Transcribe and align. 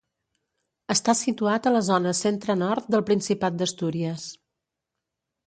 Està 0.95 1.13
situat 1.19 1.69
a 1.69 1.73
la 1.73 1.81
zona 1.89 2.13
centre-nord 2.21 2.89
del 2.97 3.05
Principat 3.11 3.61
d'Astúries. 3.61 4.27